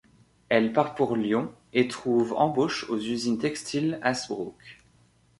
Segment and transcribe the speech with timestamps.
[0.49, 4.81] Elle part pour Lyon et trouve embauche aux usines textiles Hassebroucq.